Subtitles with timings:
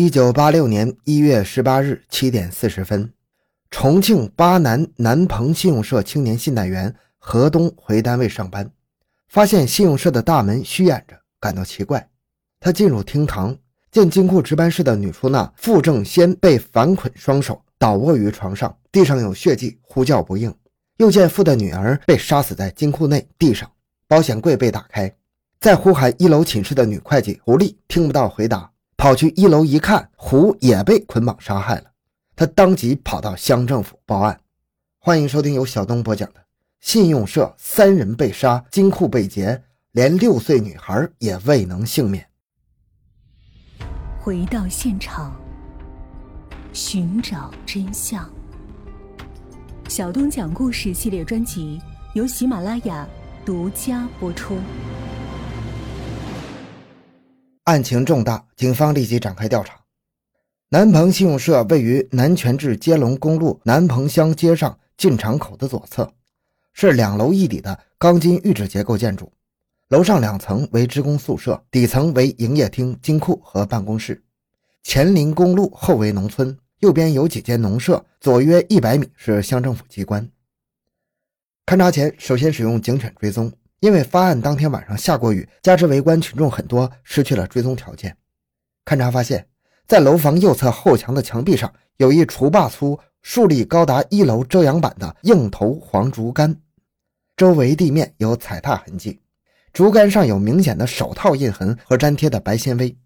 [0.00, 3.12] 一九八六年一月十八日七点四十分，
[3.68, 8.70] 重庆巴南南鹏信用社青年信贷员何东回单位上班，
[9.28, 12.08] 发现信用社的大门虚掩着，感到奇怪。
[12.60, 13.58] 他进入厅堂，
[13.90, 20.54] 见金库值班室的女出纳傅正先被反捆双手，倒卧于床上，地上有血迹，呼叫不应。
[20.98, 23.68] 又见傅的女儿被杀死在金库内地上，
[24.06, 25.12] 保险柜被打开。
[25.58, 28.70] 在呼喊一楼寝室的女会计胡丽，听不到回答。
[28.98, 31.84] 跑去一楼一看，胡也被捆绑杀害了。
[32.34, 34.40] 他当即跑到乡政府报案。
[34.98, 36.40] 欢迎收听由小东播讲的
[36.80, 42.26] 《信用社三人被杀，金库被劫，连六岁女孩也未能幸免》。
[44.18, 45.32] 回到现场，
[46.72, 48.28] 寻找真相。
[49.88, 51.80] 小东讲故事系列专辑
[52.14, 53.08] 由喜马拉雅
[53.46, 54.58] 独家播出。
[57.68, 59.78] 案情重大，警方立即展开调查。
[60.70, 66.10] 南鹏信用社位于南泉至接龙公路南鹏乡街上进场口的左侧，
[66.72, 69.30] 是两楼一底的钢筋预制结构建筑。
[69.88, 74.24] 楼上两层为职工宿舍，底层为营业厅、金库和办公室。
[74.82, 80.26] 前临公路，后为农村，右边有几间农舍，左约一百米是乡政府机关。
[81.66, 83.52] 勘查前，首先使用警犬追踪。
[83.80, 88.16] 因为发案当天晚上下过雨，加之围观群众很多，失去了追踪条件。
[88.84, 89.46] 勘查发现，
[89.86, 96.56] 在楼房右侧后墙的墙壁上有一锄把粗、竖立高达一楼遮阳板的硬头黄竹竿，
[97.36, 99.20] 周围地面有踩踏痕迹，
[99.72, 102.96] 竹竿上有明显的手套印痕和粘贴的白纤维。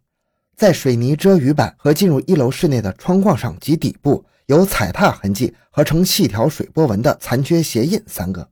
[0.56, 8.48] 在水泥遮雨板和进入一楼室内的窗框上及底部有踩踏痕迹和呈细条水波纹的残缺鞋印三个。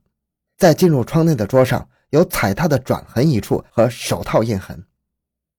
[0.57, 1.87] 在进入窗内的桌上。
[2.11, 4.85] 有踩踏的转痕一处和手套印痕，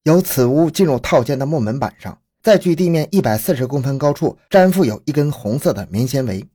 [0.04, 6.46] 由此屋进入套间的木门板上，在距地面一百四十公分高处粘附有一根红色的棉纤维。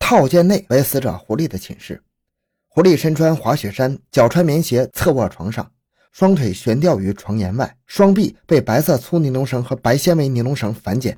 [0.00, 2.02] 套间内为死者胡丽的寝室，
[2.66, 5.70] 狐狸身穿滑雪衫，脚穿棉鞋，侧卧床上，
[6.10, 11.16] 双腿悬吊于床沿外，双臂被白色粗尼龙绳和白纤维尼龙绳反剪，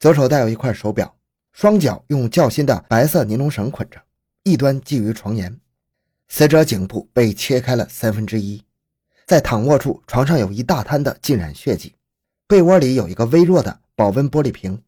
[0.00, 1.14] 左手戴有一块手表，
[1.52, 4.00] 双脚用较新的白色尼龙绳捆着，
[4.42, 5.60] 一端系于床沿。
[6.32, 8.62] 死者颈部被切开了三分之一，
[9.26, 11.96] 在躺卧处，床上有一大滩的浸染血迹，
[12.46, 14.80] 被窝里有一个微弱的保温玻璃瓶，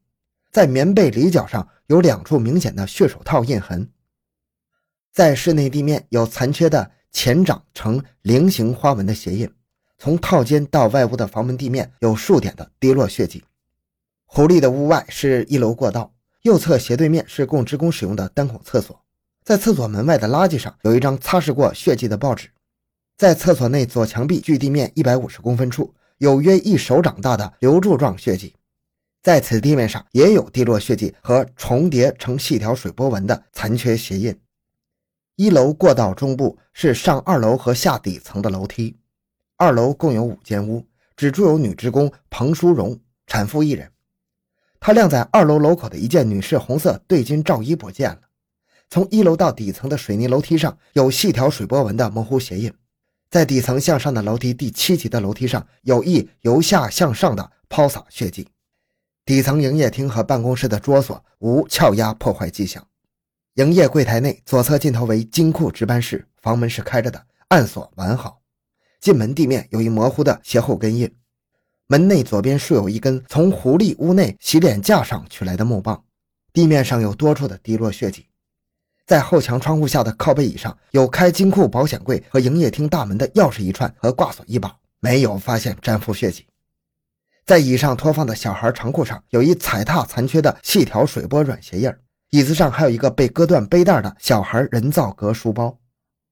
[0.53, 3.91] 在棉被里角上有两处明显的血手套印痕，
[5.11, 9.53] 在室内地面有残缺的前掌呈菱形花纹的鞋印，
[9.97, 13.43] 从套间到外屋的房门地面有数点的滴落血迹。
[14.25, 19.02] 狐狸的屋外是一楼过道，右侧斜对面是供职工使用的单孔厕所。
[19.43, 22.49] 在厕所门外的垃圾上有一张擦拭过血迹的报纸，
[23.17, 28.55] 在厕所内左墙壁距地面一百五十公分处有约一手掌大的流柱状血迹，
[29.21, 34.39] 在此地面上也有滴落血迹和重叠成细条水波纹的残缺鞋印。
[35.35, 38.95] 一楼过道中部是上二楼和下底层的楼梯，
[39.57, 40.85] 二楼共有五间屋，
[41.17, 43.91] 只住有女职工彭淑荣，产妇一人。
[44.79, 48.21] 她晾在二楼楼口的一件女士红色对襟罩衣不见了。
[48.89, 52.71] 从一楼到底层的水泥楼梯上有细条水波纹的模糊鞋印，
[53.29, 58.47] 在底层向上的楼梯第七级的楼梯上有一由下向上的抛洒血迹。
[59.25, 62.85] 底层营业厅和办公室的桌锁无撬压破坏迹象。
[63.55, 68.41] 营业柜台内左侧尽头为金库值班室，房门是开着的，暗锁完好。
[68.99, 71.11] 进门地面有一模糊的鞋后跟印。
[71.87, 76.03] 门内左边竖有一根从狐狸屋内洗脸架上取来的木棒，
[76.51, 78.25] 地面上有多处的滴落血迹。
[79.13, 86.47] 在后墙窗户下的靠背椅上有开金库保险柜和营业厅大门的钥匙一串和挂锁一把，没有发现沾附血迹。
[87.45, 91.93] 在椅上拖放的小孩长裤上有一踩踏残缺的细条水波软鞋印
[92.31, 95.77] 椅子上还有一个被割断背带的小孩人造革书包。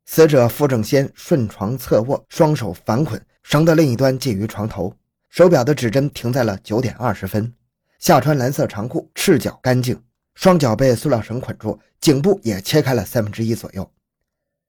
[0.08, 4.92] 死者傅正先顺床侧卧，双手反捆，绳的另一端系于床头，
[5.30, 7.54] 手表的指针停在了九点二十分。
[8.00, 10.02] 下穿蓝色长裤，赤脚干净。
[10.34, 13.92] 双脚被塑料绳捆住，颈部也切开了三分之一左右。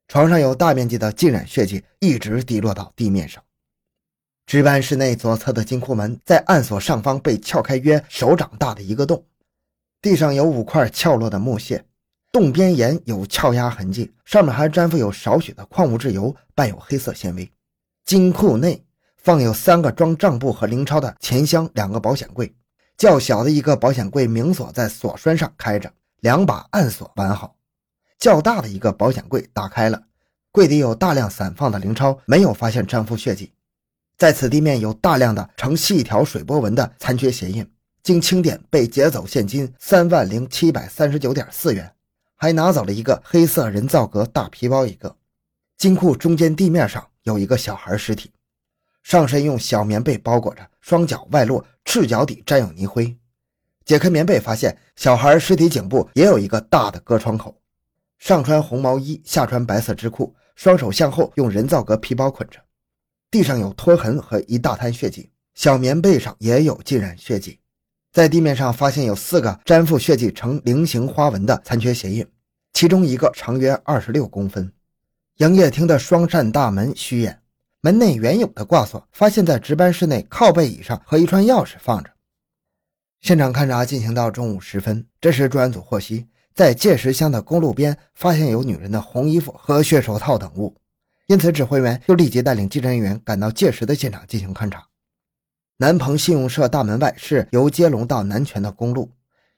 [0.08, 3.42] 床上有大面积的浸染血迹，一直滴落到地面上。
[4.44, 9.24] 值班室内左侧的金库门在暗锁上方被撬开约手掌大的一个洞，
[10.02, 11.86] 地上有五块撬落的木屑，
[12.32, 17.50] 洞边沿有撬压痕迹，上面还粘附有少许的矿物质油，伴有黑色纤维。
[18.04, 18.84] 金库内
[19.16, 22.52] 放有三个装账簿和零钞的钱箱，两个保险柜。
[23.02, 27.56] 较小的一个保险柜明锁在锁栓上开着，两把暗锁完好。
[28.16, 30.04] 较大的一个保险柜打开了，
[30.52, 33.50] 柜底有大量散放的零钞，没有发现沾附血迹。
[34.16, 37.68] 在此地面有大量的呈细条水波纹的残缺鞋印，
[38.04, 41.92] 经清点被劫走现金三万零七百三十九点四元，
[42.36, 45.16] 还拿走了一个黑色人造革大皮包一个。
[45.76, 48.30] 金库中间地面上有一个小孩尸体，
[49.02, 53.16] 上身用小棉被包裹着，双脚外露，赤脚底沾有泥灰。
[53.84, 57.60] 解开棉被，发现小孩尸体颈部也有一个大的割创口，
[58.18, 62.60] 上穿红毛衣，下穿白色织裤，双手向后用人造革皮包捆着。
[63.30, 67.58] 地上有拖痕和一大滩血迹，小棉被上也有浸染血迹。
[68.12, 72.26] 在地面上发现有四个粘附血迹呈菱形花纹的残缺鞋印，
[72.72, 74.72] 其中一个长约二十六公分。
[75.38, 77.41] 营业厅的双扇大门虚掩，
[77.84, 82.10] 门内原有的挂锁发现在值班室内靠背椅上和一串钥匙放着。
[83.20, 90.76] 现场勘查进行到中午时分，这时专案组获悉，在界石乡的公路边发现有女人的红衣服和血手套等物，
[91.26, 94.86] 因此指挥员又立即带领技侦人员赶到界石的现场进行勘查。
[95.78, 99.10] 南鹏信用社大门外是由接龙到南泉的公路，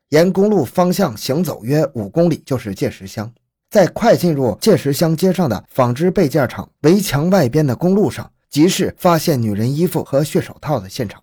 [0.09, 3.31] 沿公路方向行走约五公里就是界石乡。
[3.75, 11.21] 在快进入界石乡街上的纺织备件厂围墙外边的公路上，即是发现女人衣服和血手套的现场。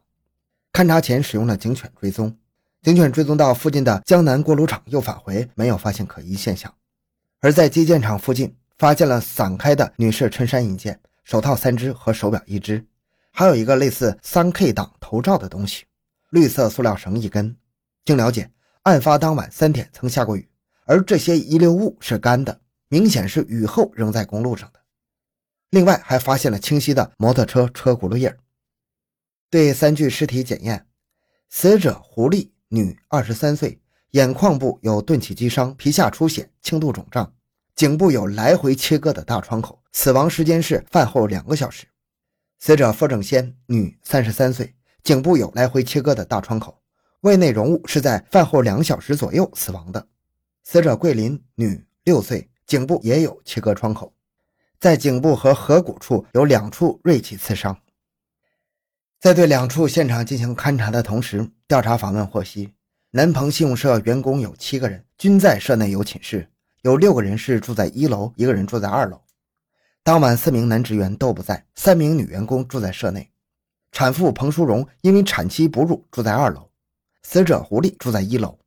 [0.73, 2.35] 勘查前使用了警犬追踪，
[2.81, 6.69] 警犬追踪到附近的江南锅炉厂又返回，没有发现可疑现象。
[7.39, 12.85] 而在基建厂附近发现了散开的女士衬衫一件、手套三只和手表一只，
[13.31, 15.85] 还有一个类似三 K 档头罩的东西，
[16.31, 17.55] 绿色塑料绳一根。
[18.03, 18.51] 经了解，
[18.81, 20.49] 案发当晚三点曾下过雨，
[20.85, 24.79] 而这些遗留物是干的，明显是雨后扔在公路上的。
[25.69, 28.29] 另外还发现了清晰的摩托车车轱辘印。
[29.49, 30.87] 对三具尸体检验，
[31.49, 33.81] 死者胡丽，女，二十三岁，
[34.11, 37.33] 眼眶部有钝器击伤，皮下出血，轻度肿胀，
[37.75, 41.85] 颈部有来回切割的大创口，死亡时间是饭后两个小时。
[42.59, 46.81] 死者付正先，女，三十三岁，颈部有来回切割的大创口，
[47.21, 50.07] 胃内容物是在饭后两小时左右死亡的。
[50.63, 54.13] 死者桂林，女，六岁，颈部也有切割创口，
[54.79, 57.77] 在颈部和颌骨处有两处锐器刺伤。
[59.19, 62.73] 在对两处现场进行勘查的同时，调查访问获悉，
[63.11, 66.49] 南鹏信用社员工有七个人，均在社内有寝室，
[66.81, 69.21] 有六个人是住在一楼，一个人住在二楼。
[70.03, 73.29] 当晚四名男职员都不在，三名女员工住在社内。
[73.91, 76.69] 产妇彭淑荣因为产期哺乳住在二楼，
[77.21, 78.57] 死者胡丽住在一楼，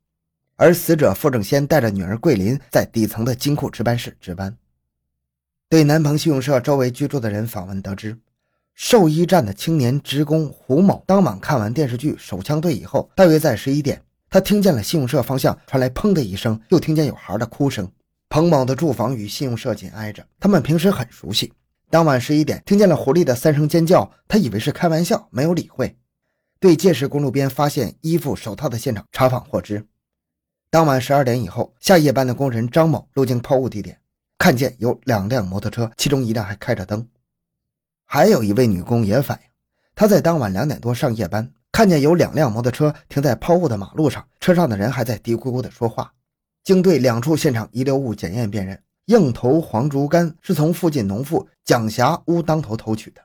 [0.57, 4.57] 而死者傅正先带着女儿桂林在底层的金库值班室值班。
[5.69, 8.19] 对南鹏信用社周围居住的人访问得知。
[8.75, 17.89] 兽医站的青年职工胡某当晚看完电视剧《手枪队》以后，大约在十一点，他听见了信用社方向传来“砰”的一声，又听见有孩的哭声。
[18.29, 21.53] 彭某的住房与信用社紧挨着，他们平时很熟悉。
[21.89, 25.97] 当晚十一点，听见了狐狸的三声尖叫，他以为是开玩笑，没有理会。
[26.59, 29.87] 对界石公路边发现衣服、手套的现场查访获知，
[30.75, 33.97] 当晚十二点以后，下夜班的工人张某路经抛物地点，
[34.37, 37.07] 看见有两辆摩托车，其中一辆还开着灯。
[38.05, 39.45] 还有一位女工也反映，
[39.95, 46.13] 她在当晚两点多上夜班，看见有两辆摩托车停在抛物的马路上，车上的人还在嘀咕咕的说话。
[46.65, 53.23] 经对两处现场遗留物检验辨认，硬头黄竹竿是从附近农妇蒋霞屋当头偷取的，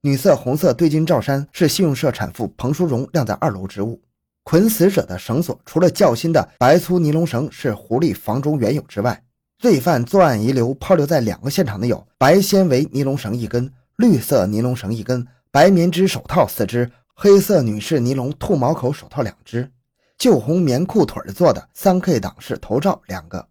[0.00, 4.02] 女色红色对襟罩衫是信用社产妇彭淑荣晾在二楼之物，
[4.48, 9.22] 捆死者的绳索除了较新的白粗尼龙绳是狐狸房中原有之外，
[9.58, 13.70] 罪犯作案遗留抛留在两个现场的有白纤维尼龙绳一根。
[13.96, 19.70] 绿色尼龙绳一根，白棉织手套四只，黑色女士尼龙兔毛口手套两只，
[20.16, 23.46] 旧红棉裤腿做的三 K 档式头罩两个，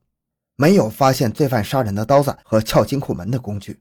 [0.55, 3.79] 没有发现罪犯杀人的刀子和撬金库门的工具。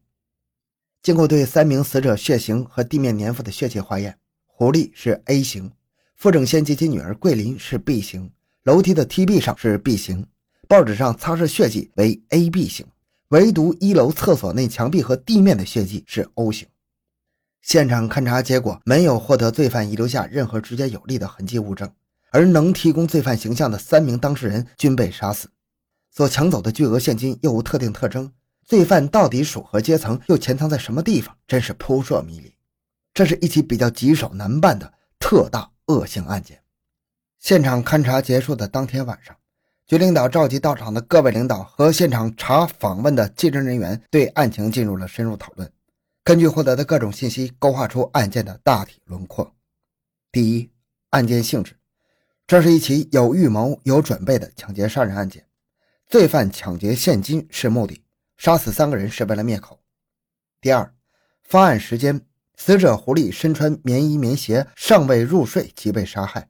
[1.03, 5.73] 经过对三名死者血型和地面粘附的血迹化验，狐狸是 A 型，
[6.17, 8.31] 傅正先及其女儿桂林是 B 型，
[8.65, 10.27] 楼梯的梯壁上是 B 型，
[10.67, 12.87] 报纸上擦拭血迹为 AB 型。
[13.29, 16.67] 唯独一楼厕所内墙壁和地面的血迹是 O 型。
[17.61, 21.91] 现场勘查结果没有获得罪犯遗留下任何直接有力的痕迹物证，
[22.31, 25.51] 而能提供罪犯形象的三名当事人均被杀死。
[26.11, 28.33] 所抢走的巨额现金又无特定特征，
[28.65, 32.55] 罪犯到底属何阶层，又潜藏在什么地方，真是扑朔迷离。
[33.13, 34.91] 这是一起比较棘手难办的
[35.29, 36.63] 特大恶性案件。
[37.41, 39.37] 现场勘查结束的当天晚上。
[39.85, 45.69] 局领导召集到场的各位领导和现场查访问的技侦人员，对案情进入了深入讨论。
[46.23, 49.53] 根据获得的各种信息，勾画出案件的大体轮廓。
[50.31, 50.71] 第一，
[51.11, 51.77] 案件性质，
[52.47, 55.45] 这是一起有预谋、有准备的抢劫杀人案件。
[56.07, 58.01] 罪犯抢劫现金是目的，
[58.37, 59.81] 杀死三个人是为了灭口。
[60.61, 60.95] 第二，
[61.43, 62.21] 发案时间，
[62.57, 66.49] 死者狐狸身穿棉衣棉鞋，尚未入睡即被杀害。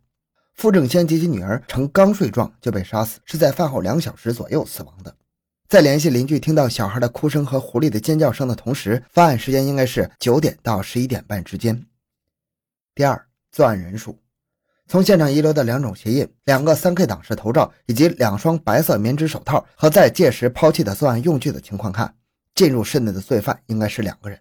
[0.54, 5.14] 傅正先及其女儿呈刚睡状就被杀死，是在饭后两小时左右死亡的。
[5.68, 11.84] 在联系邻居听到小孩的哭声和狐狸的尖叫声的同时，发案时间应该是九点到十一点半之间。
[12.94, 14.18] 第二，作案人数。
[14.88, 22.14] 从现场遗留的两种鞋印、两个 3K 档式头罩以及两双白色棉质手套和在届时抛弃的作案用具的情况看，
[22.54, 24.40] 进入室内的罪犯应该是两个人。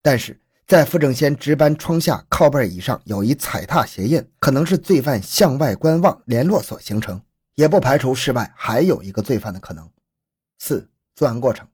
[0.00, 7.20] 但是在傅正先值班窗下靠背椅上有一踩踏鞋印，可能是罪犯向外观望联络所形成，
[7.54, 9.86] 也不排除室外还有一个罪犯的可能。
[10.58, 11.68] 四、作案过程，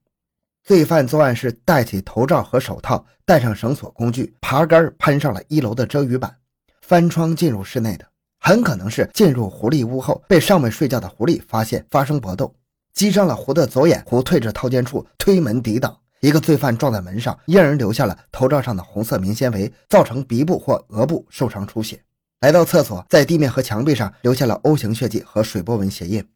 [0.64, 6.37] 罪犯作案是戴起头罩和手套，带上绳索工具，爬杆攀上了一楼的遮雨板。
[6.82, 8.04] 翻窗进入室内的，
[8.40, 12.52] 很可能是进入狐狸屋后被尚未睡觉的狐狸发现，发生搏斗，
[12.92, 22.03] 击伤了狐的左眼，狐退至套间处推门抵挡，一个罪犯撞在门上，因而留下了头罩上的红色棉纤维，造成鼻部或额部受伤出血。
[22.41, 26.27] 来到厕所，在地面和墙壁上留下了 O 型血迹和水波纹鞋印，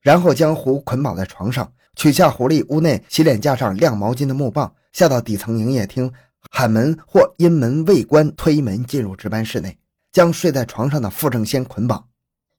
[0.00, 6.12] 然后将狐捆绑在床上，取下狐狸屋内洗脸架上晾毛巾的木棒，下到底层营业厅。
[6.50, 9.76] 喊门或因门未关，推门进入值班室内，
[10.12, 12.08] 将睡在床上的傅正先捆绑，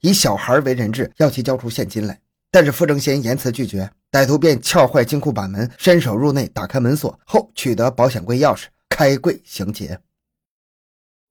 [0.02, 2.20] 以小孩为人质，要其交出现金来。
[2.52, 10.00] 但是傅正先严词拒绝，歹徒便撬坏金库板门，伸手入内打开门锁后，取得保险柜钥匙，开柜行劫。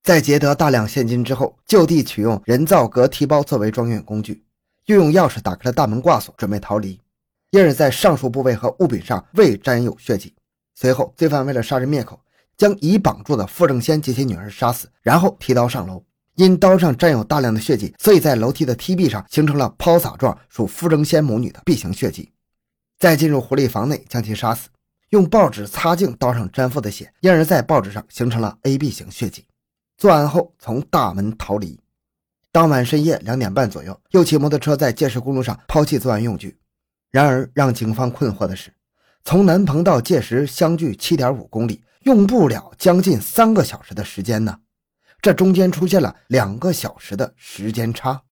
[0.02, 4.44] 在劫得大量现金之后，就地取用人造革提包作为装运工具，
[4.86, 7.00] 又用钥匙打开了大门挂锁，准备逃离。
[7.50, 10.34] 因而，在上述部位和物品上未沾有血迹。
[10.74, 12.20] 随后，罪犯为了杀人灭口。
[12.56, 16.02] 将已绑住的傅正先及其女儿杀死，然后提刀上楼。
[16.38, 22.30] 因刀上沾有大量的血迹，所以在楼梯的梯壁上形成了抛洒状，属傅正先母女的 B 型血迹。
[22.96, 24.68] 再进入狐狸房内将其杀死，
[25.10, 29.44] 用报纸擦净刀上沾附的血，因而，在报纸上形成了 AB 型血迹。
[29.96, 31.76] 作案后从大门逃离。
[32.52, 36.56] 当晚深夜两点半左右，又骑摩托车在界石公路上抛弃作案用具。
[37.10, 38.72] 然而，让警方困惑的是，
[39.24, 41.82] 从南鹏到界石相距七点五公里。
[42.02, 44.56] 用不了将近三个小时的时间呢，
[45.20, 48.22] 这中间出现了两个小时的时间差。